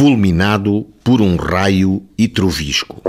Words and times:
fulminado 0.00 0.86
por 1.04 1.20
um 1.20 1.36
raio 1.36 2.02
e 2.16 2.26
trovisco. 2.26 3.02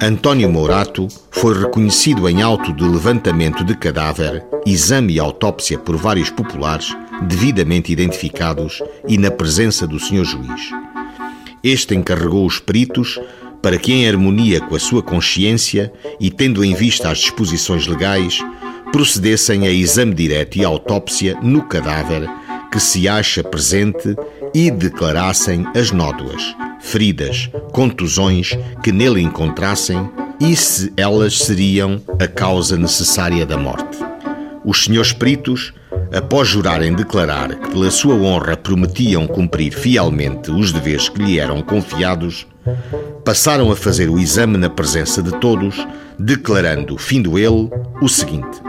António 0.00 0.50
Mourato 0.50 1.06
foi 1.30 1.64
reconhecido 1.64 2.26
em 2.26 2.40
auto 2.40 2.72
de 2.72 2.82
levantamento 2.82 3.62
de 3.62 3.76
cadáver, 3.76 4.42
exame 4.64 5.12
e 5.12 5.18
autópsia 5.18 5.78
por 5.78 5.98
vários 5.98 6.30
populares, 6.30 6.96
devidamente 7.24 7.92
identificados 7.92 8.82
e 9.06 9.18
na 9.18 9.30
presença 9.30 9.86
do 9.86 10.00
senhor 10.00 10.24
juiz. 10.24 10.70
Este 11.62 11.94
encarregou 11.94 12.46
os 12.46 12.58
peritos 12.58 13.20
para 13.60 13.76
que, 13.76 13.92
em 13.92 14.08
harmonia 14.08 14.62
com 14.62 14.74
a 14.74 14.80
sua 14.80 15.02
consciência 15.02 15.92
e 16.18 16.30
tendo 16.30 16.64
em 16.64 16.72
vista 16.72 17.10
as 17.10 17.18
disposições 17.18 17.86
legais, 17.86 18.38
procedessem 18.92 19.66
a 19.66 19.70
exame 19.70 20.14
direto 20.14 20.56
e 20.56 20.64
autópsia 20.64 21.38
no 21.42 21.64
cadáver 21.64 22.26
que 22.70 22.78
se 22.78 23.08
acha 23.08 23.42
presente 23.42 24.14
e 24.54 24.70
declarassem 24.70 25.66
as 25.74 25.90
nódoas, 25.90 26.54
feridas, 26.80 27.50
contusões 27.72 28.56
que 28.82 28.92
nele 28.92 29.20
encontrassem 29.20 30.10
e 30.40 30.54
se 30.54 30.92
elas 30.96 31.38
seriam 31.38 32.00
a 32.20 32.26
causa 32.26 32.76
necessária 32.76 33.44
da 33.44 33.56
morte. 33.56 33.98
Os 34.64 34.84
senhores 34.84 35.12
peritos, 35.12 35.72
após 36.12 36.48
jurarem 36.48 36.94
declarar 36.94 37.54
que 37.54 37.70
pela 37.70 37.90
sua 37.90 38.14
honra 38.14 38.56
prometiam 38.56 39.26
cumprir 39.26 39.72
fielmente 39.72 40.50
os 40.50 40.72
deveres 40.72 41.08
que 41.08 41.22
lhe 41.22 41.38
eram 41.38 41.62
confiados, 41.62 42.46
passaram 43.24 43.70
a 43.70 43.76
fazer 43.76 44.08
o 44.08 44.18
exame 44.18 44.56
na 44.56 44.68
presença 44.68 45.22
de 45.22 45.32
todos, 45.38 45.86
declarando, 46.18 46.96
findo 46.98 47.38
ele, 47.38 47.70
o 48.00 48.08
seguinte: 48.08 48.60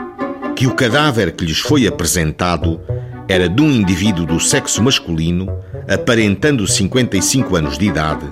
que 0.55 0.67
o 0.67 0.75
cadáver 0.75 1.31
que 1.31 1.45
lhes 1.45 1.59
foi 1.59 1.87
apresentado 1.87 2.79
era 3.27 3.47
de 3.47 3.61
um 3.61 3.69
indivíduo 3.69 4.25
do 4.25 4.39
sexo 4.39 4.81
masculino, 4.81 5.47
aparentando 5.89 6.67
55 6.67 7.55
anos 7.55 7.77
de 7.77 7.87
idade, 7.87 8.25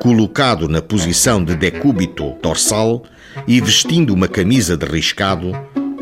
colocado 0.00 0.68
na 0.68 0.82
posição 0.82 1.42
de 1.42 1.54
decúbito 1.54 2.34
dorsal 2.42 3.04
e 3.46 3.60
vestindo 3.60 4.12
uma 4.12 4.26
camisa 4.26 4.76
de 4.76 4.84
riscado, 4.84 5.52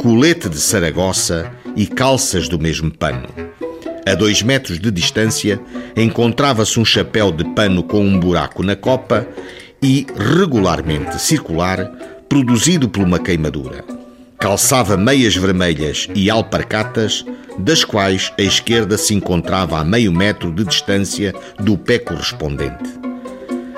colete 0.01 0.49
de 0.49 0.57
Saragossa 0.57 1.53
e 1.77 1.87
calças 1.87 2.49
do 2.49 2.59
mesmo 2.59 2.91
pano. 2.91 3.29
A 4.07 4.15
dois 4.15 4.43
metros 4.43 4.79
de 4.79 4.91
distância 4.91 5.61
encontrava-se 5.95 6.81
um 6.81 6.85
chapéu 6.85 7.31
de 7.31 7.45
pano 7.55 7.83
com 7.83 8.01
um 8.01 8.19
buraco 8.19 8.63
na 8.63 8.75
copa 8.75 9.27
e 9.83 10.07
regularmente 10.17 11.21
circular, 11.21 11.91
produzido 12.29 12.89
por 12.89 13.03
uma 13.03 13.19
queimadura. 13.19 13.94
Calçava 14.45 14.95
meias 14.95 15.35
vermelhas 15.35 16.07
e 16.15 16.29
alparcatas, 16.29 17.25
das 17.57 17.83
quais 17.83 18.31
a 18.39 18.43
esquerda 18.43 18.99
se 18.99 19.15
encontrava 19.15 19.79
a 19.79 19.85
meio 19.85 20.13
metro 20.13 20.53
de 20.53 20.65
distância 20.65 21.35
do 21.59 21.79
pé 21.79 21.99
correspondente. 21.99 22.85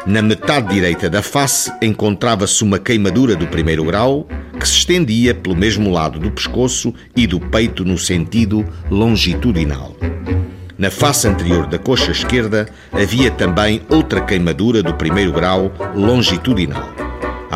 Na 0.05 0.21
metade 0.21 0.75
direita 0.75 1.09
da 1.09 1.23
face 1.23 1.73
encontrava-se 1.81 2.65
uma 2.65 2.81
queimadura 2.81 3.37
do 3.37 3.47
primeiro 3.47 3.85
grau, 3.85 4.27
que 4.59 4.67
se 4.67 4.79
estendia 4.79 5.37
pelo 5.37 5.55
mesmo 5.55 5.89
lado 5.89 6.19
do 6.19 6.33
pescoço 6.33 6.93
e 7.15 7.29
do 7.29 7.39
peito 7.39 7.85
no 7.85 7.97
sentido 7.97 8.67
longitudinal. 8.91 9.97
Na 10.77 10.91
face 10.91 11.29
anterior 11.29 11.69
da 11.69 11.79
coxa 11.79 12.11
esquerda 12.11 12.69
havia 12.91 13.31
também 13.31 13.83
outra 13.89 14.21
queimadura 14.21 14.83
do 14.83 14.95
primeiro 14.95 15.33
grau 15.33 15.73
longitudinal. 15.95 17.06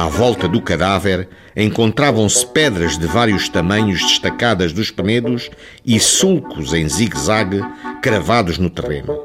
À 0.01 0.09
volta 0.09 0.49
do 0.49 0.63
cadáver 0.63 1.29
encontravam-se 1.55 2.47
pedras 2.47 2.97
de 2.97 3.07
vários 3.07 3.51
tamanhos 3.51 4.01
destacadas 4.01 4.73
dos 4.73 4.91
penedos 4.91 5.51
e 5.85 6.01
sulcos 6.01 6.73
em 6.73 6.89
zigue-zague 6.89 7.61
cravados 8.01 8.57
no 8.57 8.71
terreno. 8.71 9.21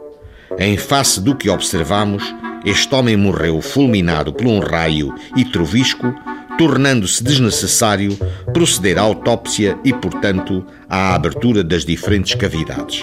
Em 0.59 0.75
face 0.75 1.21
do 1.21 1.33
que 1.33 1.49
observamos, 1.49 2.23
este 2.65 2.93
homem 2.93 3.15
morreu 3.15 3.61
fulminado 3.61 4.33
por 4.33 4.45
um 4.47 4.59
raio 4.59 5.15
e 5.37 5.45
trovisco, 5.45 6.13
tornando-se 6.57 7.23
desnecessário 7.23 8.17
proceder 8.51 8.97
à 8.97 9.01
autópsia 9.03 9.79
e, 9.81 9.93
portanto, 9.93 10.65
à 10.89 11.15
abertura 11.15 11.63
das 11.63 11.85
diferentes 11.85 12.35
cavidades. 12.35 13.01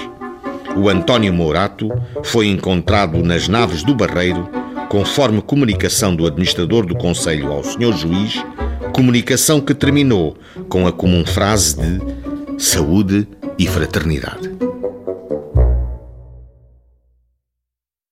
O 0.76 0.90
António 0.90 1.32
Mourato 1.32 1.88
foi 2.22 2.48
encontrado 2.48 3.22
nas 3.22 3.48
naves 3.48 3.82
do 3.82 3.94
Barreiro 3.94 4.61
conforme 4.92 5.40
comunicação 5.40 6.14
do 6.14 6.26
administrador 6.26 6.84
do 6.84 6.94
Conselho 6.94 7.50
ao 7.50 7.64
Sr. 7.64 7.96
Juiz, 7.96 8.44
comunicação 8.92 9.58
que 9.58 9.72
terminou 9.72 10.36
com 10.68 10.86
a 10.86 10.92
comum 10.92 11.24
frase 11.24 11.76
de 11.80 12.62
saúde 12.62 13.26
e 13.58 13.66
fraternidade. 13.66 14.50